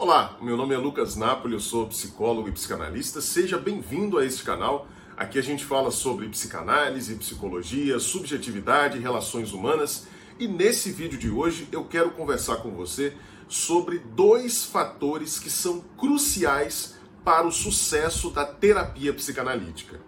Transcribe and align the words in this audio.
Olá, 0.00 0.38
meu 0.40 0.56
nome 0.56 0.76
é 0.76 0.78
Lucas 0.78 1.16
Napoli, 1.16 1.54
eu 1.54 1.60
sou 1.60 1.88
psicólogo 1.88 2.48
e 2.48 2.52
psicanalista. 2.52 3.20
Seja 3.20 3.58
bem-vindo 3.58 4.16
a 4.16 4.24
este 4.24 4.44
canal. 4.44 4.86
Aqui 5.16 5.40
a 5.40 5.42
gente 5.42 5.64
fala 5.64 5.90
sobre 5.90 6.28
psicanálise, 6.28 7.16
psicologia, 7.16 7.98
subjetividade, 7.98 9.00
relações 9.00 9.52
humanas. 9.52 10.06
E 10.38 10.46
nesse 10.46 10.92
vídeo 10.92 11.18
de 11.18 11.28
hoje 11.28 11.66
eu 11.72 11.84
quero 11.84 12.12
conversar 12.12 12.58
com 12.58 12.70
você 12.70 13.12
sobre 13.48 13.98
dois 13.98 14.64
fatores 14.64 15.40
que 15.40 15.50
são 15.50 15.80
cruciais 15.98 16.94
para 17.24 17.48
o 17.48 17.50
sucesso 17.50 18.30
da 18.30 18.44
terapia 18.44 19.12
psicanalítica. 19.12 20.00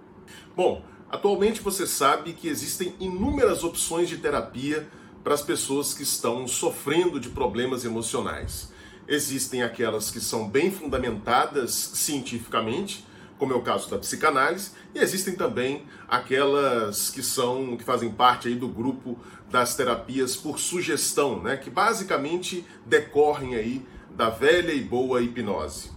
Bom, 0.54 0.84
atualmente 1.10 1.60
você 1.60 1.84
sabe 1.84 2.32
que 2.34 2.46
existem 2.46 2.94
inúmeras 3.00 3.64
opções 3.64 4.08
de 4.08 4.18
terapia 4.18 4.88
para 5.24 5.34
as 5.34 5.42
pessoas 5.42 5.92
que 5.92 6.04
estão 6.04 6.46
sofrendo 6.46 7.18
de 7.18 7.30
problemas 7.30 7.84
emocionais. 7.84 8.70
Existem 9.10 9.64
aquelas 9.64 10.08
que 10.08 10.20
são 10.20 10.48
bem 10.48 10.70
fundamentadas 10.70 11.72
cientificamente, 11.72 13.04
como 13.40 13.52
é 13.52 13.56
o 13.56 13.60
caso 13.60 13.90
da 13.90 13.98
psicanálise, 13.98 14.70
e 14.94 15.00
existem 15.00 15.34
também 15.34 15.84
aquelas 16.06 17.10
que 17.10 17.20
são 17.20 17.76
que 17.76 17.82
fazem 17.82 18.08
parte 18.08 18.46
aí 18.46 18.54
do 18.54 18.68
grupo 18.68 19.18
das 19.50 19.74
terapias 19.74 20.36
por 20.36 20.60
sugestão, 20.60 21.42
né, 21.42 21.56
que 21.56 21.68
basicamente 21.68 22.64
decorrem 22.86 23.56
aí 23.56 23.84
da 24.14 24.30
velha 24.30 24.72
e 24.72 24.80
boa 24.80 25.20
hipnose. 25.20 25.90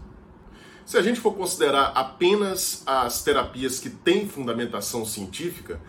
Se 0.84 0.98
a 0.98 1.04
gente 1.04 1.20
for 1.20 1.35
considerar 1.35 1.91
apenas 1.93 2.82
as 2.84 3.23
terapias 3.23 3.80
que 3.80 3.91
têm 3.91 4.27
fundamentação 4.27 5.05
científica, 5.05 5.80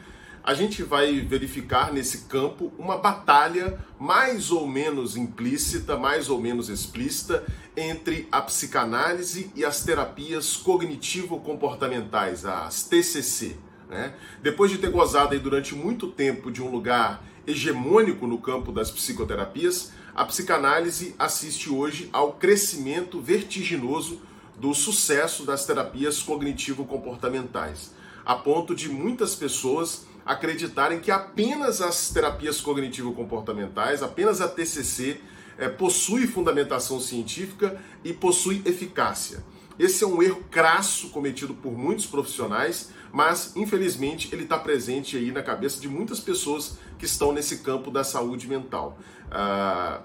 a 0.45 0.53
gente 0.53 0.83
vai 0.83 1.21
verificar 1.21 1.91
nesse 1.91 2.27
campo 2.27 2.71
uma 2.79 2.99
batalha 2.99 3.79
mais 3.99 4.51
ou 4.51 4.67
menos 4.67 5.17
implícita, 5.17 5.97
mais 5.97 6.29
ou 6.29 6.39
menos 6.39 6.69
explícita 6.69 7.43
entre 7.75 8.29
a 8.31 8.43
psicanálise 8.43 9.51
e 9.57 9.65
as 9.65 9.83
terapias 9.83 10.55
cognitivo-comportamentais, 10.57 12.45
as 12.45 12.83
TCC. 12.83 13.57
Né? 13.89 14.15
Depois 14.43 14.71
de 14.71 14.77
ter 14.77 14.91
gozado 14.91 15.39
durante 15.41 15.75
muito 15.75 16.09
tempo 16.09 16.51
de 16.51 16.63
um 16.63 16.71
lugar 16.71 17.25
hegemônico 17.47 18.27
no 18.27 18.37
campo 18.37 18.71
das 18.71 18.91
psicoterapias, 18.91 19.93
a 20.15 20.27
psicanálise 20.27 21.15
assiste 21.19 21.71
hoje 21.71 22.11
ao 22.13 22.35
crescimento 22.35 23.19
vertiginoso 23.19 24.21
do 24.57 24.75
sucesso 24.75 25.45
das 25.45 25.65
terapias 25.65 26.23
cognitivo-comportamentais, 26.23 27.93
a 28.25 28.35
ponto 28.35 28.75
de 28.75 28.89
muitas 28.89 29.35
pessoas 29.35 30.07
acreditarem 30.25 31.01
que 31.01 31.11
apenas 31.11 31.81
as 31.81 32.11
terapias 32.11 32.61
cognitivo-comportamentais, 32.61 34.03
apenas 34.03 34.41
a 34.41 34.49
TCC, 34.49 35.21
é, 35.59 35.69
possui 35.69 36.27
fundamentação 36.27 36.99
científica 36.99 37.81
e 38.03 38.13
possui 38.13 38.63
eficácia. 38.65 39.45
Esse 39.79 40.05
é 40.05 40.07
um 40.07 40.23
erro 40.23 40.43
crasso 40.51 41.11
cometido 41.11 41.53
por 41.53 41.77
muitos 41.77 42.07
profissionais, 42.07 42.91
mas 43.13 43.55
infelizmente 43.57 44.29
ele 44.33 44.45
está 44.45 44.59
presente 44.59 45.17
aí 45.17 45.33
na 45.33 45.43
cabeça 45.43 45.81
de 45.81 45.89
muitas 45.89 46.21
pessoas 46.21 46.79
que 46.99 47.05
estão 47.05 47.33
nesse 47.33 47.59
campo 47.59 47.91
da 47.91 48.05
saúde 48.05 48.49
mental. 48.49 48.99
Ah, 49.31 50.03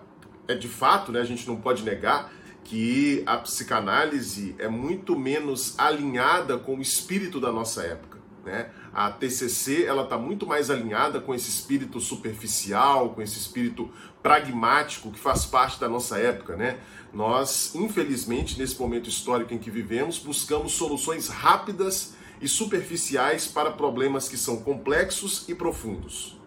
é 0.48 0.56
de 0.56 0.68
fato, 0.68 1.12
né, 1.12 1.22
a 1.22 1.26
gente 1.26 1.48
não 1.48 1.56
pode 1.56 1.84
negar 1.84 2.34
que 2.64 3.24
a 3.26 3.38
psicanálise 3.38 4.56
é 4.58 4.68
muito 4.68 5.18
menos 5.18 5.78
alinhada 5.78 6.58
com 6.58 6.76
o 6.76 6.82
espírito 6.82 7.40
da 7.40 7.52
nossa 7.52 7.84
época. 7.84 8.19
Né? 8.46 8.70
A 8.94 9.12
TCC 9.12 9.84
ela 9.84 10.04
está 10.04 10.18
muito 10.18 10.48
mais 10.48 10.70
alinhada 10.70 11.20
com 11.20 11.36
esse 11.36 11.50
espírito 11.50 12.00
superficial, 12.00 13.10
com 13.10 13.22
esse 13.22 13.38
espírito 13.38 13.90
pragmático 14.24 15.12
que 15.12 15.20
faz 15.20 15.46
parte 15.46 15.80
da 15.80 15.88
nossa 15.88 16.18
época, 16.18 16.56
né? 16.56 16.80
Nós, 17.14 17.74
infelizmente, 17.76 18.58
nesse 18.58 18.80
momento 18.80 19.10
histórico 19.10 19.54
em 19.54 19.58
que 19.58 19.72
vivemos, 19.72 20.20
buscamos 20.20 20.74
soluções 20.74 21.28
rápidas 21.28 22.14
e 22.42 22.48
superficiais 22.48 23.48
para 23.48 23.72
problemas 23.72 24.30
que 24.30 24.38
são 24.38 24.58
complexos 24.58 25.48
e 25.48 25.56
profundos. 25.56 26.38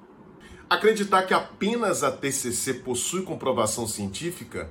Acreditar 0.68 1.24
que 1.24 1.34
apenas 1.34 2.02
a 2.02 2.10
TCC 2.10 2.74
possui 2.74 3.22
comprovação 3.22 3.86
científica 3.86 4.70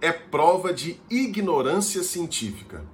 é 0.00 0.12
prova 0.12 0.72
de 0.72 1.00
ignorância 1.10 2.02
científica. 2.02 2.84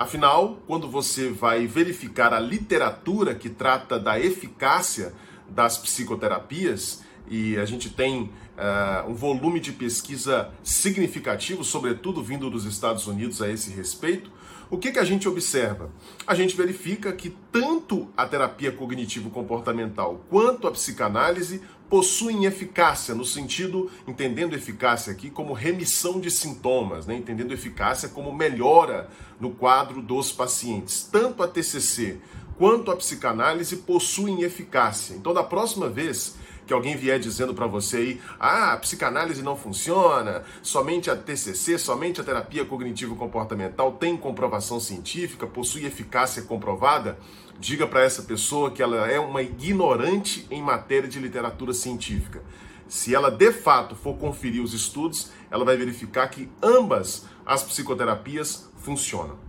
Afinal, 0.00 0.62
quando 0.66 0.88
você 0.88 1.28
vai 1.28 1.66
verificar 1.66 2.32
a 2.32 2.40
literatura 2.40 3.34
que 3.34 3.50
trata 3.50 4.00
da 4.00 4.18
eficácia 4.18 5.12
das 5.46 5.76
psicoterapias, 5.76 7.02
e 7.28 7.58
a 7.58 7.66
gente 7.66 7.90
tem 7.90 8.22
uh, 8.22 9.10
um 9.10 9.12
volume 9.12 9.60
de 9.60 9.72
pesquisa 9.72 10.50
significativo, 10.64 11.62
sobretudo 11.62 12.22
vindo 12.22 12.48
dos 12.48 12.64
Estados 12.64 13.06
Unidos 13.06 13.42
a 13.42 13.50
esse 13.50 13.72
respeito, 13.72 14.32
o 14.70 14.78
que, 14.78 14.92
que 14.92 14.98
a 15.00 15.04
gente 15.04 15.28
observa? 15.28 15.90
A 16.24 16.34
gente 16.34 16.56
verifica 16.56 17.12
que 17.12 17.36
tanto 17.50 18.08
a 18.16 18.24
terapia 18.24 18.70
cognitivo-comportamental 18.70 20.24
quanto 20.30 20.68
a 20.68 20.70
psicanálise 20.70 21.60
possuem 21.88 22.44
eficácia, 22.44 23.12
no 23.12 23.24
sentido, 23.24 23.90
entendendo 24.06 24.54
eficácia 24.54 25.12
aqui 25.12 25.28
como 25.28 25.52
remissão 25.52 26.20
de 26.20 26.30
sintomas, 26.30 27.04
né? 27.04 27.16
entendendo 27.16 27.52
eficácia 27.52 28.08
como 28.08 28.32
melhora 28.32 29.08
no 29.40 29.50
quadro 29.50 30.00
dos 30.00 30.30
pacientes. 30.30 31.02
Tanto 31.10 31.42
a 31.42 31.48
TCC 31.48 32.20
quanto 32.56 32.92
a 32.92 32.96
psicanálise 32.96 33.78
possuem 33.78 34.42
eficácia. 34.42 35.14
Então, 35.14 35.34
da 35.34 35.42
próxima 35.42 35.88
vez 35.88 36.36
que 36.70 36.74
alguém 36.74 36.96
vier 36.96 37.18
dizendo 37.18 37.52
para 37.52 37.66
você 37.66 37.96
aí, 37.96 38.20
ah, 38.38 38.74
a 38.74 38.76
psicanálise 38.76 39.42
não 39.42 39.56
funciona, 39.56 40.44
somente 40.62 41.10
a 41.10 41.16
TCC, 41.16 41.76
somente 41.76 42.20
a 42.20 42.24
terapia 42.24 42.64
cognitivo-comportamental 42.64 43.94
tem 43.94 44.16
comprovação 44.16 44.78
científica, 44.78 45.48
possui 45.48 45.84
eficácia 45.84 46.42
comprovada, 46.42 47.18
diga 47.58 47.88
para 47.88 48.04
essa 48.04 48.22
pessoa 48.22 48.70
que 48.70 48.80
ela 48.80 49.10
é 49.10 49.18
uma 49.18 49.42
ignorante 49.42 50.46
em 50.48 50.62
matéria 50.62 51.08
de 51.08 51.18
literatura 51.18 51.72
científica. 51.72 52.40
Se 52.86 53.12
ela 53.16 53.32
de 53.32 53.50
fato 53.50 53.96
for 53.96 54.16
conferir 54.16 54.62
os 54.62 54.72
estudos, 54.72 55.32
ela 55.50 55.64
vai 55.64 55.76
verificar 55.76 56.28
que 56.28 56.48
ambas 56.62 57.26
as 57.44 57.64
psicoterapias 57.64 58.70
funcionam. 58.76 59.40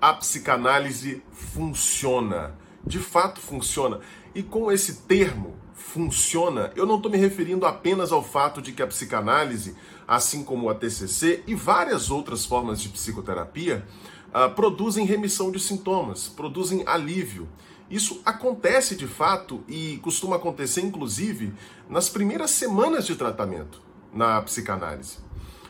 A 0.00 0.12
psicanálise 0.14 1.22
funciona, 1.30 2.58
de 2.84 2.98
fato 2.98 3.38
funciona. 3.38 4.00
E 4.34 4.42
com 4.42 4.72
esse 4.72 5.02
termo, 5.02 5.61
funciona, 5.82 6.72
eu 6.74 6.86
não 6.86 6.96
estou 6.96 7.10
me 7.10 7.18
referindo 7.18 7.66
apenas 7.66 8.12
ao 8.12 8.22
fato 8.22 8.62
de 8.62 8.72
que 8.72 8.82
a 8.82 8.86
psicanálise, 8.86 9.76
assim 10.06 10.42
como 10.42 10.70
a 10.70 10.74
TCC 10.74 11.42
e 11.46 11.54
várias 11.54 12.10
outras 12.10 12.46
formas 12.46 12.80
de 12.80 12.88
psicoterapia, 12.88 13.86
uh, 14.28 14.54
produzem 14.54 15.04
remissão 15.04 15.50
de 15.50 15.60
sintomas, 15.60 16.28
produzem 16.28 16.82
alívio. 16.86 17.48
Isso 17.90 18.22
acontece 18.24 18.96
de 18.96 19.06
fato 19.06 19.62
e 19.68 19.98
costuma 19.98 20.36
acontecer, 20.36 20.80
inclusive, 20.80 21.52
nas 21.90 22.08
primeiras 22.08 22.52
semanas 22.52 23.06
de 23.06 23.14
tratamento 23.14 23.82
na 24.14 24.40
psicanálise. 24.40 25.18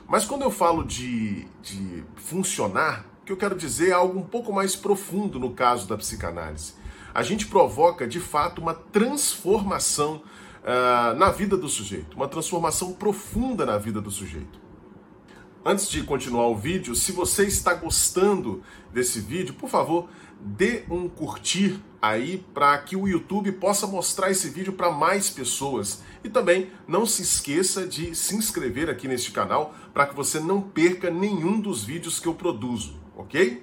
Mas 0.07 0.25
quando 0.25 0.43
eu 0.43 0.51
falo 0.51 0.85
de, 0.85 1.47
de 1.63 2.05
funcionar, 2.15 3.07
o 3.23 3.25
que 3.25 3.33
eu 3.33 3.37
quero 3.37 3.57
dizer 3.57 3.89
é 3.89 3.93
algo 3.93 4.21
um 4.21 4.25
pouco 4.25 4.53
mais 4.53 4.77
profundo 4.77 5.41
no 5.41 5.53
caso 5.53 5.89
da 5.89 5.97
psicanálise 5.97 6.82
a 7.15 7.23
gente 7.23 7.47
provoca 7.47 8.07
de 8.07 8.21
fato 8.21 8.61
uma 8.61 8.75
transformação 8.75 10.23
uh, 10.63 11.17
na 11.17 11.31
vida 11.31 11.57
do 11.57 11.69
sujeito, 11.69 12.17
uma 12.17 12.29
transformação 12.29 12.93
profunda 12.93 13.67
na 13.67 13.79
vida 13.79 14.01
do 14.01 14.11
sujeito. 14.11 14.61
Antes 15.65 15.89
de 15.89 16.03
continuar 16.03 16.49
o 16.49 16.57
vídeo, 16.57 16.95
se 16.95 17.13
você 17.13 17.47
está 17.47 17.73
gostando 17.75 18.63
desse 18.93 19.21
vídeo, 19.21 19.55
por 19.55 19.69
favor, 19.69 20.09
dê 20.41 20.83
um 20.91 21.09
curtir 21.09 21.81
aí 22.01 22.45
para 22.53 22.77
que 22.79 22.97
o 22.97 23.07
YouTube 23.07 23.53
possa 23.53 23.87
mostrar 23.87 24.29
esse 24.33 24.49
vídeo 24.49 24.73
para 24.73 24.91
mais 24.91 25.31
pessoas. 25.31 26.03
E 26.25 26.29
também 26.29 26.73
não 26.89 27.07
se 27.07 27.23
esqueça 27.23 27.87
de 27.87 28.13
se 28.17 28.35
inscrever 28.35 28.91
aqui 28.91 29.07
neste 29.07 29.31
canal 29.31 29.73
para 29.95 30.07
que 30.07 30.17
você 30.17 30.41
não 30.41 30.61
perca 30.61 31.11
nenhum 31.11 31.61
dos 31.61 31.85
vídeos 31.85 32.19
que 32.19 32.27
eu 32.27 32.35
produzo, 32.35 32.97
ok? 33.17 33.63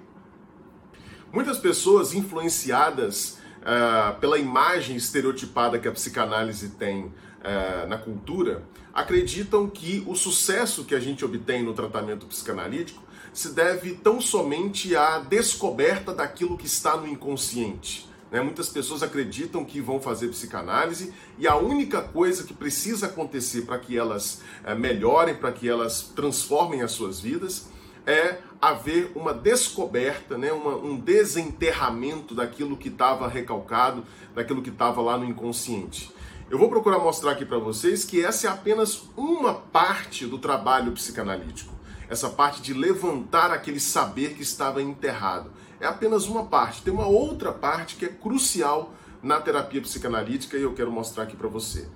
Muitas 1.33 1.57
pessoas 1.57 2.13
influenciadas 2.13 3.38
uh, 3.61 4.19
pela 4.19 4.37
imagem 4.37 4.95
estereotipada 4.95 5.79
que 5.79 5.87
a 5.87 5.91
psicanálise 5.91 6.69
tem 6.69 7.05
uh, 7.05 7.87
na 7.87 7.97
cultura, 7.97 8.63
acreditam 8.93 9.69
que 9.69 10.03
o 10.07 10.15
sucesso 10.15 10.83
que 10.83 10.95
a 10.95 10.99
gente 10.99 11.23
obtém 11.23 11.63
no 11.63 11.73
tratamento 11.73 12.25
psicanalítico 12.25 13.01
se 13.33 13.53
deve 13.53 13.93
tão 13.93 14.19
somente 14.19 14.95
à 14.95 15.19
descoberta 15.19 16.13
daquilo 16.13 16.57
que 16.57 16.65
está 16.65 16.97
no 16.97 17.07
inconsciente. 17.07 18.09
Né? 18.31 18.41
Muitas 18.41 18.69
pessoas 18.69 19.03
acreditam 19.03 19.63
que 19.63 19.81
vão 19.81 19.99
fazer 19.99 20.27
psicanálise 20.29 21.13
e 21.37 21.47
a 21.47 21.55
única 21.55 22.01
coisa 22.01 22.43
que 22.43 22.53
precisa 22.53 23.07
acontecer 23.07 23.63
para 23.63 23.79
que 23.79 23.97
elas 23.97 24.41
uh, 24.65 24.75
melhorem, 24.75 25.35
para 25.35 25.51
que 25.51 25.67
elas 25.67 26.11
transformem 26.15 26.81
as 26.81 26.91
suas 26.91 27.19
vidas, 27.19 27.67
é 28.09 28.39
haver 28.59 29.11
uma 29.15 29.33
descoberta, 29.33 30.37
né, 30.37 30.51
uma, 30.51 30.75
um 30.75 30.97
desenterramento 30.97 32.33
daquilo 32.33 32.75
que 32.75 32.89
estava 32.89 33.27
recalcado, 33.27 34.03
daquilo 34.33 34.61
que 34.61 34.69
estava 34.69 34.99
lá 35.01 35.17
no 35.17 35.25
inconsciente. 35.25 36.11
Eu 36.49 36.57
vou 36.57 36.69
procurar 36.69 36.97
mostrar 36.97 37.31
aqui 37.31 37.45
para 37.45 37.59
vocês 37.59 38.03
que 38.03 38.25
essa 38.25 38.47
é 38.47 38.49
apenas 38.49 39.03
uma 39.15 39.53
parte 39.53 40.25
do 40.25 40.39
trabalho 40.39 40.91
psicanalítico. 40.91 41.77
essa 42.09 42.27
parte 42.27 42.59
de 42.59 42.73
levantar 42.73 43.51
aquele 43.51 43.79
saber 43.79 44.33
que 44.33 44.41
estava 44.41 44.81
enterrado. 44.81 45.51
É 45.79 45.85
apenas 45.85 46.25
uma 46.25 46.43
parte. 46.43 46.81
Tem 46.81 46.91
uma 46.91 47.05
outra 47.05 47.51
parte 47.51 47.97
que 47.97 48.05
é 48.05 48.07
crucial 48.07 48.95
na 49.21 49.39
terapia 49.39 49.79
psicanalítica 49.79 50.57
e 50.57 50.63
eu 50.63 50.73
quero 50.73 50.91
mostrar 50.91 51.25
aqui 51.25 51.37
para 51.37 51.47
você. 51.47 51.87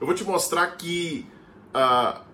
Eu 0.00 0.06
vou 0.06 0.16
te 0.16 0.24
mostrar 0.24 0.66
que 0.76 1.28
uh, 1.72 2.24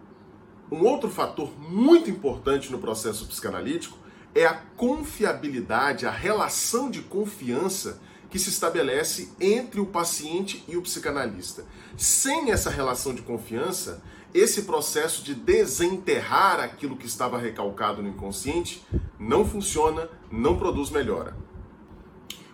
um 0.70 0.84
outro 0.84 1.08
fator 1.08 1.50
muito 1.58 2.10
importante 2.10 2.72
no 2.72 2.78
processo 2.78 3.26
psicanalítico 3.26 3.98
é 4.34 4.44
a 4.44 4.54
confiabilidade, 4.54 6.06
a 6.06 6.10
relação 6.10 6.90
de 6.90 7.02
confiança 7.02 8.00
que 8.28 8.38
se 8.38 8.50
estabelece 8.50 9.30
entre 9.40 9.80
o 9.80 9.86
paciente 9.86 10.64
e 10.66 10.76
o 10.76 10.82
psicanalista. 10.82 11.64
Sem 11.96 12.50
essa 12.50 12.68
relação 12.68 13.14
de 13.14 13.22
confiança, 13.22 14.02
esse 14.34 14.62
processo 14.62 15.22
de 15.22 15.34
desenterrar 15.34 16.60
aquilo 16.60 16.96
que 16.96 17.06
estava 17.06 17.38
recalcado 17.38 18.02
no 18.02 18.08
inconsciente 18.08 18.84
não 19.18 19.44
funciona, 19.44 20.08
não 20.30 20.58
produz 20.58 20.90
melhora. 20.90 21.36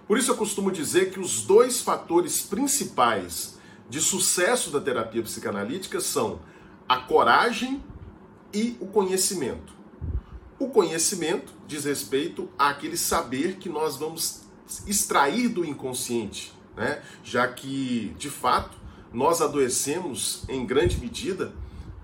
Por 0.07 0.19
isso 0.19 0.31
eu 0.31 0.37
costumo 0.37 0.71
dizer 0.71 1.11
que 1.11 1.19
os 1.19 1.43
dois 1.43 1.81
fatores 1.81 2.43
principais 2.43 3.59
de 3.89 4.01
sucesso 4.01 4.71
da 4.71 4.81
terapia 4.81 5.23
psicanalítica 5.23 6.01
são 6.01 6.41
a 6.89 6.99
coragem 6.99 7.83
e 8.53 8.77
o 8.81 8.87
conhecimento. 8.87 9.73
O 10.59 10.69
conhecimento 10.69 11.53
diz 11.67 11.85
respeito 11.85 12.49
àquele 12.59 12.97
saber 12.97 13.57
que 13.57 13.69
nós 13.69 13.97
vamos 13.97 14.43
extrair 14.87 15.49
do 15.49 15.65
inconsciente, 15.65 16.53
né? 16.77 17.03
já 17.25 17.49
que, 17.49 18.15
de 18.19 18.31
fato, 18.31 18.79
nós 19.13 19.41
adoecemos 19.43 20.45
em 20.49 20.65
grande 20.65 20.99
medida 20.99 21.53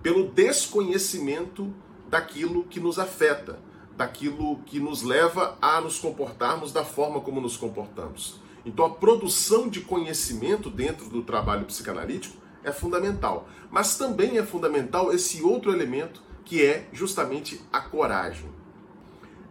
pelo 0.03 0.29
desconhecimento 0.29 1.73
daquilo 2.09 2.65
que 2.65 2.81
nos 2.81 2.99
afeta, 2.99 3.59
daquilo 3.97 4.59
que 4.67 4.79
nos 4.79 5.03
leva 5.03 5.57
a 5.61 5.81
nos 5.81 5.99
comportarmos 5.99 6.73
da 6.73 6.85
forma 6.85 7.21
como 7.21 7.41
nos 7.41 7.57
comportamos. 7.57 8.41
Então, 8.65 8.85
a 8.85 8.91
produção 8.91 9.69
de 9.69 9.81
conhecimento 9.81 10.69
dentro 10.69 11.09
do 11.09 11.23
trabalho 11.23 11.65
psicanalítico 11.65 12.37
é 12.63 12.73
fundamental, 12.73 13.49
mas 13.71 13.97
também 13.97 14.39
é 14.39 14.45
fundamental 14.45 15.13
esse 15.13 15.43
outro 15.43 15.73
elemento 15.73 16.23
que 16.49 16.65
é 16.65 16.89
justamente 16.95 17.61
a 17.71 17.79
coragem. 17.79 18.49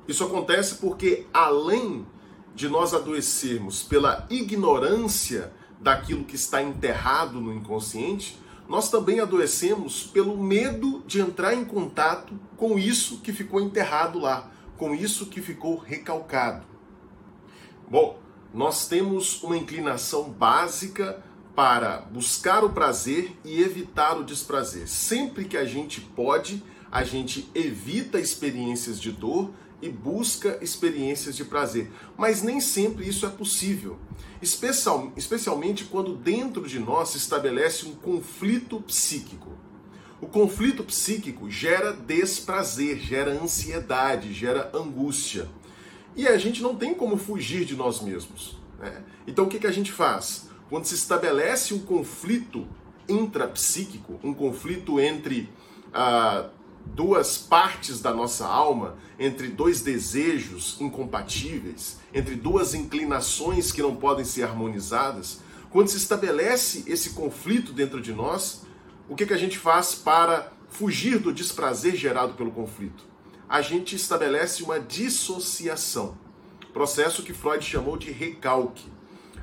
Isso 0.08 0.24
acontece 0.24 0.76
porque, 0.76 1.28
além 1.32 2.08
de 2.56 2.68
nós 2.68 2.92
adoecermos 2.92 3.84
pela 3.84 4.26
ignorância 4.32 5.54
daquilo 5.80 6.24
que 6.24 6.36
está 6.36 6.60
enterrado 6.60 7.40
no 7.40 7.54
inconsciente, 7.54 8.42
nós 8.68 8.90
também 8.90 9.20
adoecemos 9.20 10.02
pelo 10.04 10.36
medo 10.36 11.04
de 11.06 11.22
entrar 11.22 11.54
em 11.54 11.64
contato 11.64 12.34
com 12.58 12.80
isso 12.80 13.20
que 13.20 13.32
ficou 13.32 13.62
enterrado 13.62 14.18
lá, 14.18 14.50
com 14.76 14.96
isso 14.96 15.28
que 15.28 15.40
ficou 15.40 15.78
recalcado. 15.78 16.66
Bom, 17.88 18.20
nós 18.52 18.88
temos 18.88 19.44
uma 19.44 19.56
inclinação 19.56 20.32
básica 20.32 21.24
para 21.56 22.02
buscar 22.12 22.64
o 22.64 22.72
prazer 22.72 23.38
e 23.46 23.62
evitar 23.62 24.18
o 24.18 24.24
desprazer. 24.24 24.88
Sempre 24.88 25.46
que 25.46 25.58
a 25.58 25.66
gente 25.66 26.02
pode, 26.02 26.64
a 26.92 27.04
gente 27.04 27.50
evita 27.54 28.20
experiências 28.20 29.00
de 29.00 29.12
dor 29.12 29.52
e 29.82 29.90
busca 29.90 30.58
experiências 30.62 31.36
de 31.36 31.46
prazer. 31.46 31.92
Mas 32.18 32.42
nem 32.42 32.60
sempre 32.60 33.08
isso 33.08 33.26
é 33.26 33.30
possível, 33.30 34.00
Especial, 34.42 35.12
especialmente 35.18 35.86
quando 35.86 36.16
dentro 36.16 36.68
de 36.68 36.80
nós 36.80 37.10
se 37.10 37.18
estabelece 37.18 37.88
um 37.88 37.96
conflito 37.96 38.80
psíquico. 38.82 39.50
O 40.22 40.28
conflito 40.28 40.84
psíquico 40.84 41.50
gera 41.50 41.92
desprazer, 41.92 43.00
gera 43.00 43.32
ansiedade, 43.32 44.34
gera 44.34 44.70
angústia. 44.74 45.48
E 46.16 46.28
a 46.28 46.38
gente 46.38 46.62
não 46.62 46.76
tem 46.76 46.94
como 46.94 47.18
fugir 47.18 47.66
de 47.66 47.76
nós 47.76 48.02
mesmos. 48.02 48.58
Né? 48.80 49.04
Então 49.26 49.46
o 49.46 49.48
que, 49.48 49.60
que 49.60 49.68
a 49.68 49.72
gente 49.72 49.92
faz? 49.92 50.50
Quando 50.70 50.86
se 50.86 50.96
estabelece 50.96 51.74
um 51.74 51.80
conflito 51.80 52.68
intrapsíquico, 53.10 54.20
um 54.24 54.34
conflito 54.34 55.00
entre 55.00 55.50
ah, 55.94 56.50
duas 56.94 57.38
partes 57.38 58.02
da 58.02 58.14
nossa 58.14 58.46
alma, 58.46 58.98
entre 59.20 59.48
dois 59.48 59.82
desejos 59.82 60.78
incompatíveis, 60.80 61.98
entre 62.14 62.36
duas 62.36 62.74
inclinações 62.74 63.72
que 63.72 63.82
não 63.82 63.96
podem 63.96 64.26
ser 64.26 64.44
harmonizadas, 64.44 65.40
quando 65.70 65.90
se 65.90 65.98
estabelece 65.98 66.84
esse 66.88 67.12
conflito 67.12 67.74
dentro 67.74 68.02
de 68.02 68.14
nós, 68.14 68.66
o 69.10 69.16
que, 69.16 69.26
que 69.26 69.34
a 69.34 69.38
gente 69.38 69.58
faz 69.58 69.94
para 69.96 70.52
fugir 70.70 71.20
do 71.20 71.34
desprazer 71.34 71.96
gerado 71.96 72.34
pelo 72.34 72.52
conflito? 72.52 73.06
A 73.48 73.62
gente 73.62 73.96
estabelece 73.96 74.64
uma 74.64 74.80
dissociação, 74.80 76.18
processo 76.74 77.24
que 77.24 77.34
Freud 77.34 77.64
chamou 77.64 77.98
de 77.98 78.12
recalque. 78.12 78.92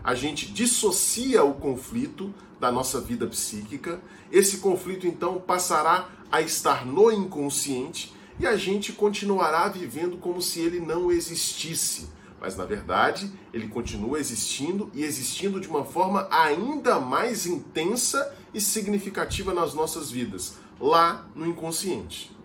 A 0.03 0.15
gente 0.15 0.53
dissocia 0.53 1.43
o 1.43 1.55
conflito 1.55 2.33
da 2.61 2.71
nossa 2.71 3.01
vida 3.01 3.27
psíquica. 3.27 4.01
Esse 4.31 4.59
conflito 4.59 5.07
então 5.07 5.41
passará 5.41 6.09
a 6.35 6.41
estar 6.41 6.85
no 6.85 7.13
inconsciente 7.13 8.13
e 8.41 8.47
a 8.47 8.57
gente 8.57 8.93
continuará 8.93 9.69
vivendo 9.69 10.17
como 10.17 10.43
se 10.43 10.59
ele 10.59 10.81
não 10.81 11.13
existisse. 11.13 12.09
Mas 12.41 12.57
na 12.57 12.65
verdade, 12.65 13.31
ele 13.53 13.69
continua 13.69 14.19
existindo 14.19 14.91
e 14.93 15.05
existindo 15.05 15.61
de 15.61 15.69
uma 15.69 15.85
forma 15.85 16.27
ainda 16.33 16.99
mais 16.99 17.47
intensa 17.47 18.35
e 18.53 18.61
significativa 18.61 19.55
nas 19.55 19.75
nossas 19.75 20.11
vidas, 20.11 20.57
lá 20.81 21.25
no 21.37 21.47
inconsciente. 21.47 22.37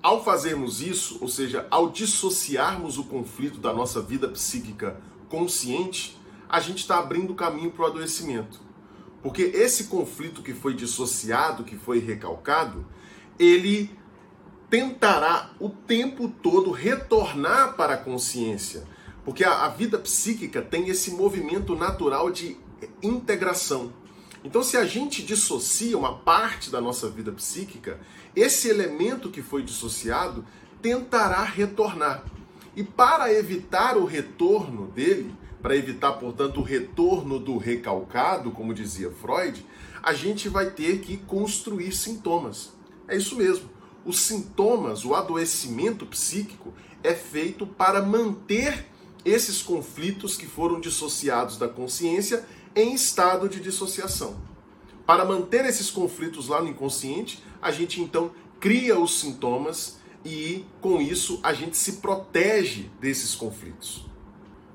Ao 0.00 0.22
fazermos 0.22 0.80
isso, 0.80 1.18
ou 1.20 1.28
seja, 1.28 1.66
ao 1.72 1.90
dissociarmos 1.90 2.98
o 2.98 3.04
conflito 3.04 3.58
da 3.58 3.72
nossa 3.72 4.00
vida 4.00 4.28
psíquica 4.28 5.00
consciente, 5.28 6.16
a 6.48 6.60
gente 6.60 6.78
está 6.78 7.00
abrindo 7.00 7.34
caminho 7.34 7.72
para 7.72 7.82
o 7.82 7.86
adoecimento. 7.88 8.60
Porque 9.20 9.42
esse 9.42 9.84
conflito 9.84 10.40
que 10.40 10.54
foi 10.54 10.72
dissociado, 10.72 11.64
que 11.64 11.76
foi 11.76 11.98
recalcado, 11.98 12.86
ele 13.38 13.90
tentará 14.70 15.50
o 15.60 15.68
tempo 15.68 16.28
todo 16.28 16.70
retornar 16.70 17.74
para 17.74 17.94
a 17.94 17.98
consciência, 17.98 18.84
porque 19.24 19.44
a, 19.44 19.64
a 19.64 19.68
vida 19.68 19.98
psíquica 19.98 20.60
tem 20.60 20.88
esse 20.88 21.12
movimento 21.12 21.76
natural 21.76 22.30
de 22.30 22.56
integração. 23.02 23.92
Então, 24.42 24.62
se 24.62 24.76
a 24.76 24.84
gente 24.84 25.22
dissocia 25.22 25.96
uma 25.96 26.18
parte 26.18 26.70
da 26.70 26.80
nossa 26.80 27.08
vida 27.08 27.32
psíquica, 27.32 27.98
esse 28.36 28.68
elemento 28.68 29.30
que 29.30 29.40
foi 29.40 29.62
dissociado 29.62 30.44
tentará 30.82 31.42
retornar. 31.42 32.24
E 32.76 32.82
para 32.82 33.32
evitar 33.32 33.96
o 33.96 34.04
retorno 34.04 34.88
dele, 34.88 35.34
para 35.62 35.76
evitar, 35.76 36.12
portanto, 36.12 36.60
o 36.60 36.62
retorno 36.62 37.38
do 37.38 37.56
recalcado, 37.56 38.50
como 38.50 38.74
dizia 38.74 39.10
Freud, 39.10 39.64
a 40.02 40.12
gente 40.12 40.46
vai 40.48 40.70
ter 40.70 40.98
que 40.98 41.16
construir 41.16 41.92
sintomas. 41.92 42.74
É 43.08 43.16
isso 43.16 43.36
mesmo. 43.36 43.68
Os 44.04 44.20
sintomas, 44.20 45.04
o 45.04 45.14
adoecimento 45.14 46.04
psíquico 46.06 46.72
é 47.02 47.14
feito 47.14 47.66
para 47.66 48.02
manter 48.02 48.86
esses 49.24 49.62
conflitos 49.62 50.36
que 50.36 50.46
foram 50.46 50.80
dissociados 50.80 51.56
da 51.56 51.68
consciência 51.68 52.46
em 52.74 52.94
estado 52.94 53.48
de 53.48 53.60
dissociação. 53.60 54.36
Para 55.06 55.24
manter 55.24 55.64
esses 55.64 55.90
conflitos 55.90 56.48
lá 56.48 56.62
no 56.62 56.68
inconsciente, 56.68 57.42
a 57.60 57.70
gente 57.70 58.00
então 58.00 58.32
cria 58.58 58.98
os 58.98 59.20
sintomas 59.20 59.98
e 60.24 60.64
com 60.80 61.00
isso 61.00 61.40
a 61.42 61.52
gente 61.52 61.76
se 61.76 61.94
protege 61.94 62.90
desses 63.00 63.34
conflitos. 63.34 64.06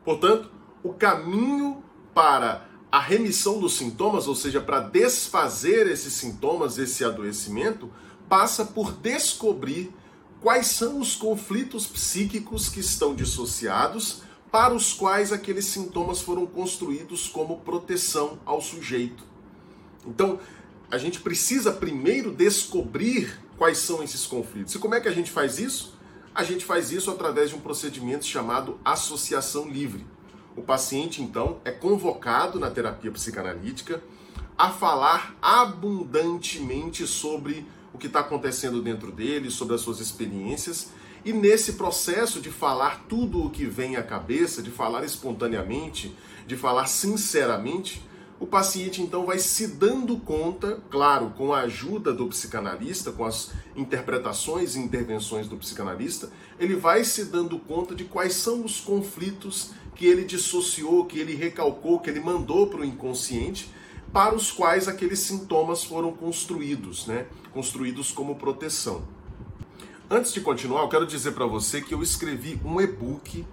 Portanto, 0.05 0.51
o 0.83 0.93
caminho 0.93 1.83
para 2.13 2.67
a 2.91 2.99
remissão 2.99 3.59
dos 3.59 3.75
sintomas, 3.75 4.27
ou 4.27 4.35
seja, 4.35 4.59
para 4.59 4.79
desfazer 4.79 5.87
esses 5.87 6.13
sintomas, 6.13 6.77
esse 6.77 7.03
adoecimento, 7.03 7.89
passa 8.29 8.63
por 8.63 8.93
descobrir 8.93 9.91
quais 10.39 10.67
são 10.67 10.99
os 10.99 11.15
conflitos 11.15 11.85
psíquicos 11.87 12.69
que 12.69 12.79
estão 12.79 13.13
dissociados 13.15 14.21
para 14.51 14.73
os 14.73 14.93
quais 14.93 15.33
aqueles 15.33 15.65
sintomas 15.65 16.21
foram 16.21 16.45
construídos 16.45 17.27
como 17.27 17.59
proteção 17.59 18.39
ao 18.45 18.61
sujeito. 18.61 19.23
Então, 20.05 20.39
a 20.89 20.97
gente 20.97 21.19
precisa 21.19 21.71
primeiro 21.71 22.31
descobrir 22.31 23.39
quais 23.57 23.77
são 23.77 24.01
esses 24.01 24.25
conflitos. 24.25 24.73
E 24.73 24.79
como 24.79 24.95
é 24.95 25.01
que 25.01 25.07
a 25.07 25.11
gente 25.11 25.29
faz 25.29 25.59
isso? 25.59 25.93
A 26.33 26.43
gente 26.43 26.65
faz 26.65 26.91
isso 26.91 27.11
através 27.11 27.49
de 27.49 27.55
um 27.55 27.59
procedimento 27.59 28.25
chamado 28.25 28.79
associação 28.83 29.67
livre. 29.67 30.05
O 30.55 30.61
paciente, 30.61 31.21
então, 31.21 31.59
é 31.63 31.71
convocado 31.71 32.59
na 32.59 32.71
terapia 32.71 33.11
psicanalítica 33.11 34.01
a 34.57 34.69
falar 34.71 35.37
abundantemente 35.41 37.05
sobre 37.05 37.65
o 37.93 37.97
que 37.97 38.07
está 38.07 38.19
acontecendo 38.19 38.81
dentro 38.81 39.11
dele, 39.11 39.49
sobre 39.49 39.75
as 39.75 39.81
suas 39.81 39.99
experiências. 39.99 40.91
E 41.23 41.33
nesse 41.33 41.73
processo 41.73 42.39
de 42.39 42.49
falar 42.49 43.05
tudo 43.09 43.45
o 43.45 43.49
que 43.49 43.65
vem 43.65 43.95
à 43.97 44.03
cabeça, 44.03 44.61
de 44.61 44.71
falar 44.71 45.03
espontaneamente, 45.03 46.15
de 46.47 46.55
falar 46.55 46.87
sinceramente, 46.87 48.01
o 48.39 48.47
paciente 48.47 49.01
então 49.01 49.25
vai 49.25 49.37
se 49.37 49.67
dando 49.67 50.17
conta, 50.17 50.79
claro, 50.89 51.31
com 51.31 51.53
a 51.53 51.61
ajuda 51.61 52.13
do 52.13 52.25
psicanalista, 52.27 53.11
com 53.11 53.25
as 53.25 53.51
interpretações 53.75 54.75
e 54.75 54.79
intervenções 54.79 55.47
do 55.47 55.57
psicanalista, 55.57 56.31
ele 56.57 56.75
vai 56.75 57.03
se 57.03 57.25
dando 57.25 57.59
conta 57.59 57.93
de 57.93 58.05
quais 58.05 58.33
são 58.33 58.63
os 58.63 58.79
conflitos 58.79 59.71
que 59.93 60.05
ele 60.05 60.23
dissociou, 60.23 61.05
que 61.05 61.19
ele 61.19 61.35
recalcou, 61.35 61.99
que 61.99 62.09
ele 62.09 62.21
mandou 62.21 62.67
para 62.67 62.79
o 62.79 62.85
inconsciente, 62.85 63.69
para 64.11 64.35
os 64.35 64.51
quais 64.51 64.87
aqueles 64.87 65.19
sintomas 65.19 65.83
foram 65.83 66.11
construídos, 66.11 67.05
né? 67.07 67.27
Construídos 67.53 68.11
como 68.11 68.35
proteção. 68.35 69.03
Antes 70.09 70.33
de 70.33 70.41
continuar, 70.41 70.81
eu 70.81 70.89
quero 70.89 71.05
dizer 71.05 71.33
para 71.33 71.45
você 71.45 71.81
que 71.81 71.93
eu 71.93 72.01
escrevi 72.01 72.59
um 72.65 72.81
e-book 72.81 73.45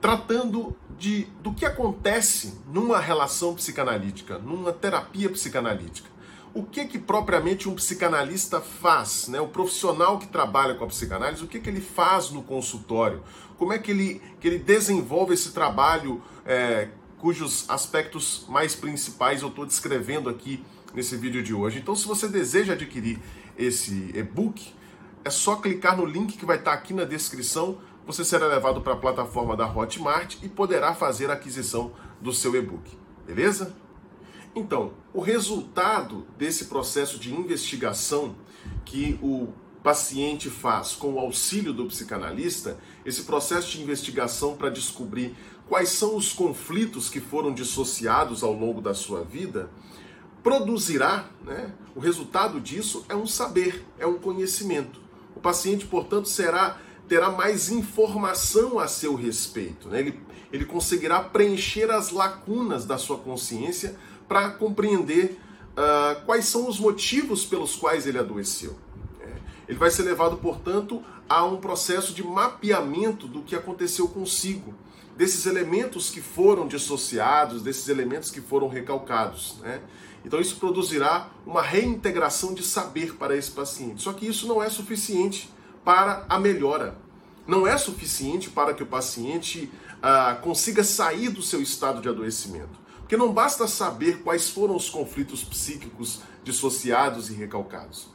tratando 0.00 0.76
de, 0.98 1.28
do 1.40 1.54
que 1.54 1.64
acontece 1.64 2.58
numa 2.66 2.98
relação 2.98 3.54
psicanalítica, 3.54 4.38
numa 4.38 4.72
terapia 4.72 5.30
psicanalítica. 5.30 6.10
O 6.52 6.64
que 6.64 6.84
que 6.84 6.98
propriamente 6.98 7.68
um 7.68 7.74
psicanalista 7.74 8.60
faz, 8.60 9.28
né? 9.28 9.40
O 9.40 9.46
profissional 9.46 10.18
que 10.18 10.26
trabalha 10.26 10.74
com 10.74 10.84
a 10.84 10.88
psicanálise, 10.88 11.44
o 11.44 11.46
que 11.46 11.60
que 11.60 11.70
ele 11.70 11.80
faz 11.80 12.30
no 12.30 12.42
consultório? 12.42 13.22
Como 13.56 13.72
é 13.72 13.78
que 13.78 13.92
ele, 13.92 14.20
que 14.40 14.48
ele 14.48 14.58
desenvolve 14.58 15.34
esse 15.34 15.52
trabalho 15.52 16.20
é, 16.44 16.88
cujos 17.22 17.64
aspectos 17.70 18.44
mais 18.48 18.74
principais 18.74 19.40
eu 19.40 19.48
estou 19.48 19.64
descrevendo 19.64 20.28
aqui 20.28 20.62
nesse 20.92 21.16
vídeo 21.16 21.42
de 21.42 21.54
hoje. 21.54 21.78
Então, 21.78 21.94
se 21.94 22.06
você 22.06 22.28
deseja 22.28 22.74
adquirir 22.74 23.18
esse 23.56 24.10
e-book, 24.12 24.74
é 25.24 25.30
só 25.30 25.56
clicar 25.56 25.96
no 25.96 26.04
link 26.04 26.36
que 26.36 26.44
vai 26.44 26.58
estar 26.58 26.72
aqui 26.72 26.92
na 26.92 27.04
descrição 27.04 27.78
você 28.06 28.24
será 28.24 28.46
levado 28.46 28.80
para 28.80 28.94
a 28.94 28.96
plataforma 28.96 29.56
da 29.56 29.66
Hotmart 29.66 30.36
e 30.42 30.48
poderá 30.48 30.94
fazer 30.94 31.30
a 31.30 31.34
aquisição 31.34 31.92
do 32.20 32.32
seu 32.32 32.54
e-book. 32.56 32.98
Beleza? 33.26 33.74
Então, 34.54 34.94
o 35.14 35.20
resultado 35.20 36.26
desse 36.36 36.66
processo 36.66 37.18
de 37.18 37.32
investigação 37.32 38.34
que 38.84 39.18
o 39.22 39.52
paciente 39.82 40.50
faz 40.50 40.92
com 40.92 41.14
o 41.14 41.18
auxílio 41.18 41.72
do 41.72 41.86
psicanalista, 41.86 42.78
esse 43.04 43.22
processo 43.22 43.70
de 43.70 43.82
investigação 43.82 44.56
para 44.56 44.68
descobrir 44.68 45.34
quais 45.72 45.88
são 45.88 46.16
os 46.16 46.34
conflitos 46.34 47.08
que 47.08 47.18
foram 47.18 47.50
dissociados 47.50 48.42
ao 48.42 48.52
longo 48.52 48.82
da 48.82 48.92
sua 48.92 49.24
vida, 49.24 49.70
produzirá, 50.42 51.30
né, 51.42 51.72
o 51.96 51.98
resultado 51.98 52.60
disso 52.60 53.06
é 53.08 53.16
um 53.16 53.26
saber, 53.26 53.82
é 53.98 54.06
um 54.06 54.18
conhecimento. 54.18 55.00
O 55.34 55.40
paciente, 55.40 55.86
portanto, 55.86 56.28
será 56.28 56.76
terá 57.08 57.30
mais 57.30 57.70
informação 57.70 58.78
a 58.78 58.86
seu 58.86 59.14
respeito. 59.14 59.88
Né? 59.88 60.00
Ele, 60.00 60.20
ele 60.52 60.66
conseguirá 60.66 61.20
preencher 61.20 61.90
as 61.90 62.10
lacunas 62.10 62.84
da 62.84 62.98
sua 62.98 63.16
consciência 63.16 63.96
para 64.28 64.50
compreender 64.50 65.40
uh, 65.70 66.22
quais 66.26 66.44
são 66.44 66.68
os 66.68 66.78
motivos 66.78 67.46
pelos 67.46 67.74
quais 67.74 68.06
ele 68.06 68.18
adoeceu. 68.18 68.76
É. 69.22 69.32
Ele 69.70 69.78
vai 69.78 69.90
ser 69.90 70.02
levado, 70.02 70.36
portanto, 70.36 71.02
a 71.26 71.42
um 71.46 71.56
processo 71.56 72.12
de 72.12 72.22
mapeamento 72.22 73.26
do 73.26 73.40
que 73.40 73.56
aconteceu 73.56 74.06
consigo, 74.06 74.74
desses 75.16 75.46
elementos 75.46 76.10
que 76.10 76.20
foram 76.20 76.66
dissociados, 76.66 77.62
desses 77.62 77.88
elementos 77.88 78.30
que 78.30 78.40
foram 78.40 78.68
recalcados. 78.68 79.56
Né? 79.60 79.80
Então, 80.24 80.40
isso 80.40 80.56
produzirá 80.56 81.28
uma 81.46 81.62
reintegração 81.62 82.54
de 82.54 82.62
saber 82.62 83.16
para 83.16 83.36
esse 83.36 83.50
paciente. 83.50 84.02
Só 84.02 84.12
que 84.12 84.26
isso 84.26 84.46
não 84.46 84.62
é 84.62 84.70
suficiente 84.70 85.50
para 85.84 86.24
a 86.28 86.38
melhora. 86.38 86.96
Não 87.46 87.66
é 87.66 87.76
suficiente 87.76 88.48
para 88.48 88.72
que 88.72 88.82
o 88.82 88.86
paciente 88.86 89.70
ah, 90.00 90.38
consiga 90.40 90.84
sair 90.84 91.28
do 91.28 91.42
seu 91.42 91.60
estado 91.60 92.00
de 92.00 92.08
adoecimento. 92.08 92.80
Porque 93.00 93.16
não 93.16 93.32
basta 93.32 93.66
saber 93.66 94.22
quais 94.22 94.48
foram 94.48 94.76
os 94.76 94.88
conflitos 94.88 95.42
psíquicos 95.44 96.20
dissociados 96.44 97.30
e 97.30 97.34
recalcados. 97.34 98.08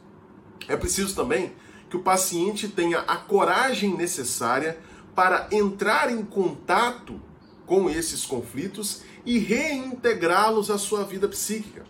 É 0.68 0.76
preciso 0.76 1.14
também 1.14 1.54
que 1.90 1.98
o 1.98 2.02
paciente 2.02 2.68
tenha 2.68 3.00
a 3.00 3.18
coragem 3.18 3.96
necessária 3.96 4.78
para 5.18 5.48
entrar 5.52 6.12
em 6.12 6.24
contato 6.24 7.20
com 7.66 7.90
esses 7.90 8.24
conflitos 8.24 9.02
e 9.26 9.40
reintegrá-los 9.40 10.70
à 10.70 10.78
sua 10.78 11.04
vida 11.06 11.28
psíquica. 11.28 11.88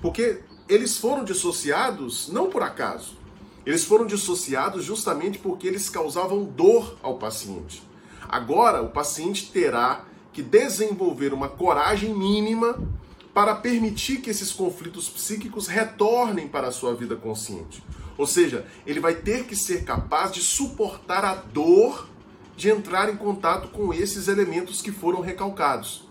Porque 0.00 0.38
eles 0.68 0.96
foram 0.96 1.24
dissociados 1.24 2.28
não 2.28 2.48
por 2.48 2.62
acaso. 2.62 3.18
Eles 3.66 3.84
foram 3.84 4.06
dissociados 4.06 4.84
justamente 4.84 5.36
porque 5.36 5.66
eles 5.66 5.90
causavam 5.90 6.44
dor 6.44 6.96
ao 7.02 7.18
paciente. 7.18 7.82
Agora, 8.28 8.80
o 8.80 8.90
paciente 8.90 9.50
terá 9.50 10.04
que 10.32 10.40
desenvolver 10.40 11.34
uma 11.34 11.48
coragem 11.48 12.14
mínima 12.14 12.78
para 13.34 13.56
permitir 13.56 14.18
que 14.18 14.30
esses 14.30 14.52
conflitos 14.52 15.08
psíquicos 15.08 15.66
retornem 15.66 16.46
para 16.46 16.68
a 16.68 16.72
sua 16.72 16.94
vida 16.94 17.16
consciente. 17.16 17.82
Ou 18.16 18.28
seja, 18.28 18.64
ele 18.86 19.00
vai 19.00 19.16
ter 19.16 19.44
que 19.46 19.56
ser 19.56 19.82
capaz 19.82 20.30
de 20.30 20.40
suportar 20.40 21.24
a 21.24 21.34
dor 21.34 22.08
de 22.60 22.68
entrar 22.68 23.08
em 23.08 23.16
contato 23.16 23.68
com 23.68 23.94
esses 23.94 24.28
elementos 24.28 24.82
que 24.82 24.92
foram 24.92 25.22
recalcados. 25.22 26.06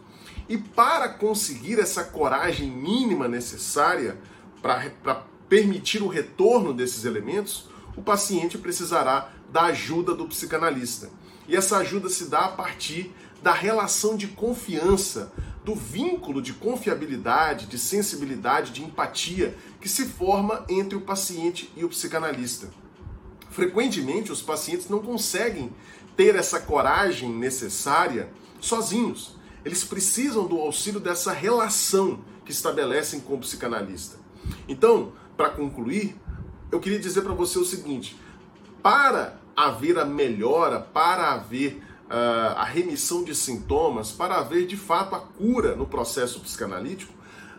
E 0.49 0.57
para 0.57 1.07
conseguir 1.07 1.77
essa 1.79 2.03
coragem 2.03 2.71
mínima 2.71 3.27
necessária 3.27 4.17
para 4.59 5.23
permitir 5.47 6.01
o 6.01 6.07
retorno 6.07 6.73
desses 6.73 7.05
elementos, 7.05 7.69
o 7.95 8.01
paciente 8.01 8.57
precisará 8.57 9.31
da 9.51 9.65
ajuda 9.65 10.15
do 10.15 10.27
psicanalista. 10.27 11.11
E 11.47 11.55
essa 11.55 11.77
ajuda 11.77 12.09
se 12.09 12.25
dá 12.25 12.45
a 12.45 12.51
partir 12.51 13.13
da 13.43 13.53
relação 13.53 14.17
de 14.17 14.29
confiança, 14.29 15.31
do 15.63 15.75
vínculo 15.75 16.41
de 16.41 16.53
confiabilidade, 16.53 17.67
de 17.67 17.77
sensibilidade, 17.77 18.71
de 18.71 18.83
empatia 18.83 19.55
que 19.79 19.87
se 19.87 20.07
forma 20.07 20.65
entre 20.67 20.97
o 20.97 21.01
paciente 21.01 21.71
e 21.77 21.85
o 21.85 21.89
psicanalista. 21.89 22.71
Frequentemente, 23.51 24.31
os 24.31 24.41
pacientes 24.41 24.89
não 24.89 24.99
conseguem 24.99 25.71
ter 26.19 26.35
essa 26.35 26.59
coragem 26.59 27.29
necessária 27.29 28.29
sozinhos. 28.59 29.37
Eles 29.63 29.85
precisam 29.85 30.45
do 30.45 30.59
auxílio 30.59 30.99
dessa 30.99 31.31
relação 31.31 32.19
que 32.43 32.51
estabelecem 32.51 33.21
com 33.21 33.35
o 33.35 33.39
psicanalista. 33.39 34.17
Então, 34.67 35.13
para 35.37 35.49
concluir, 35.49 36.17
eu 36.69 36.81
queria 36.81 36.99
dizer 36.99 37.21
para 37.21 37.33
você 37.33 37.57
o 37.57 37.63
seguinte: 37.63 38.19
para 38.83 39.39
haver 39.55 39.97
a 39.97 40.03
melhora, 40.03 40.81
para 40.81 41.31
haver 41.31 41.81
uh, 42.09 42.57
a 42.57 42.65
remissão 42.65 43.23
de 43.23 43.33
sintomas, 43.33 44.11
para 44.11 44.39
haver 44.39 44.67
de 44.67 44.75
fato 44.75 45.15
a 45.15 45.19
cura 45.21 45.73
no 45.73 45.85
processo 45.85 46.41
psicanalítico, 46.41 47.13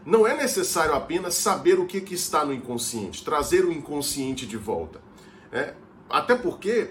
não 0.04 0.26
é 0.26 0.36
necessário 0.36 0.92
apenas 0.92 1.34
saber 1.34 1.78
o 1.78 1.86
que, 1.86 2.02
que 2.02 2.12
está 2.12 2.44
no 2.44 2.52
inconsciente, 2.52 3.24
trazer 3.24 3.64
o 3.64 3.72
inconsciente 3.72 4.44
de 4.44 4.58
volta. 4.58 5.00
É, 5.50 5.72
até 6.10 6.34
porque 6.34 6.90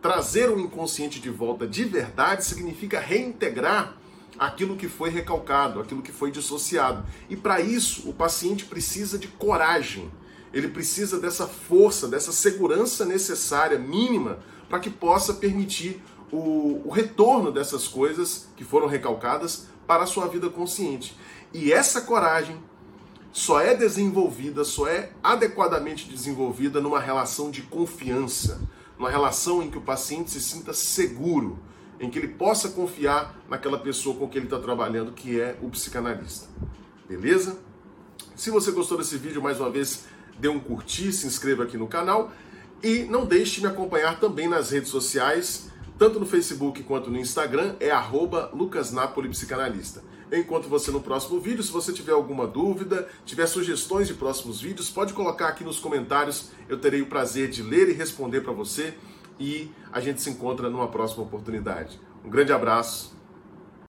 trazer 0.00 0.50
o 0.50 0.58
inconsciente 0.58 1.20
de 1.20 1.30
volta 1.30 1.66
de 1.66 1.84
verdade 1.84 2.44
significa 2.44 2.98
reintegrar 2.98 3.96
aquilo 4.38 4.76
que 4.76 4.88
foi 4.88 5.10
recalcado, 5.10 5.80
aquilo 5.80 6.02
que 6.02 6.12
foi 6.12 6.30
dissociado. 6.30 7.04
E 7.28 7.36
para 7.36 7.60
isso, 7.60 8.08
o 8.08 8.12
paciente 8.14 8.64
precisa 8.64 9.18
de 9.18 9.28
coragem 9.28 10.10
ele 10.52 10.68
precisa 10.68 11.18
dessa 11.18 11.46
força, 11.46 12.08
dessa 12.08 12.32
segurança 12.32 13.04
necessária, 13.04 13.78
mínima, 13.78 14.40
para 14.68 14.80
que 14.80 14.90
possa 14.90 15.34
permitir 15.34 16.02
o, 16.30 16.82
o, 16.84 16.90
retorno 16.90 17.52
dessas 17.52 17.88
coisas 17.88 18.48
que 18.56 18.64
foram 18.64 18.86
recalcadas 18.86 19.66
para 19.86 20.04
a 20.04 20.06
sua 20.06 20.26
vida 20.26 20.48
consciente. 20.48 21.16
E 21.52 21.72
essa 21.72 22.00
coragem 22.00 22.56
só 23.32 23.60
é 23.60 23.74
desenvolvida, 23.74 24.64
só 24.64 24.88
é 24.88 25.12
adequadamente 25.22 26.08
desenvolvida 26.08 26.80
numa 26.80 27.00
relação 27.00 27.50
de 27.50 27.62
confiança, 27.62 28.60
numa 29.00 29.08
relação 29.08 29.62
em 29.62 29.70
que 29.70 29.78
o 29.78 29.80
paciente 29.80 30.30
se 30.30 30.42
sinta 30.42 30.74
seguro, 30.74 31.58
em 31.98 32.10
que 32.10 32.18
ele 32.18 32.28
possa 32.28 32.68
confiar 32.68 33.34
naquela 33.48 33.78
pessoa 33.78 34.14
com 34.14 34.28
quem 34.28 34.40
ele 34.40 34.46
está 34.46 34.58
trabalhando, 34.58 35.10
que 35.12 35.40
é 35.40 35.56
o 35.62 35.70
psicanalista. 35.70 36.48
Beleza? 37.08 37.58
Se 38.36 38.50
você 38.50 38.70
gostou 38.70 38.98
desse 38.98 39.16
vídeo, 39.16 39.40
mais 39.40 39.58
uma 39.58 39.70
vez, 39.70 40.04
dê 40.38 40.48
um 40.48 40.60
curtir, 40.60 41.12
se 41.12 41.26
inscreva 41.26 41.64
aqui 41.64 41.78
no 41.78 41.88
canal 41.88 42.30
e 42.82 43.04
não 43.04 43.24
deixe 43.24 43.54
de 43.54 43.62
me 43.62 43.68
acompanhar 43.68 44.20
também 44.20 44.46
nas 44.46 44.70
redes 44.70 44.90
sociais, 44.90 45.70
tanto 46.00 46.18
no 46.18 46.24
Facebook 46.24 46.82
quanto 46.84 47.10
no 47.10 47.18
Instagram, 47.18 47.76
é 47.78 47.90
arroba 47.90 48.50
lucasnapolipsicanalista. 48.54 50.02
Eu 50.30 50.40
encontro 50.40 50.66
você 50.66 50.90
no 50.90 51.02
próximo 51.02 51.38
vídeo. 51.38 51.62
Se 51.62 51.70
você 51.70 51.92
tiver 51.92 52.12
alguma 52.12 52.46
dúvida, 52.46 53.06
tiver 53.26 53.46
sugestões 53.46 54.08
de 54.08 54.14
próximos 54.14 54.62
vídeos, 54.62 54.88
pode 54.88 55.12
colocar 55.12 55.48
aqui 55.48 55.62
nos 55.62 55.78
comentários. 55.78 56.52
Eu 56.70 56.78
terei 56.78 57.02
o 57.02 57.06
prazer 57.06 57.50
de 57.50 57.62
ler 57.62 57.90
e 57.90 57.92
responder 57.92 58.40
para 58.40 58.50
você. 58.50 58.94
E 59.38 59.70
a 59.92 60.00
gente 60.00 60.22
se 60.22 60.30
encontra 60.30 60.70
numa 60.70 60.88
próxima 60.88 61.22
oportunidade. 61.22 62.00
Um 62.24 62.30
grande 62.30 62.50
abraço 62.50 63.14